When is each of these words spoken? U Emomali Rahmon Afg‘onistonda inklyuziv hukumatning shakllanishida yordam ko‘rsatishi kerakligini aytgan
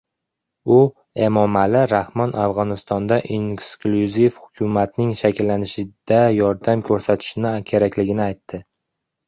U 0.75 0.77
Emomali 1.25 1.83
Rahmon 1.91 2.33
Afg‘onistonda 2.45 3.19
inklyuziv 3.37 4.39
hukumatning 4.47 5.13
shakllanishida 5.21 6.21
yordam 6.41 6.85
ko‘rsatishi 6.91 7.55
kerakligini 7.73 8.29
aytgan 8.29 8.69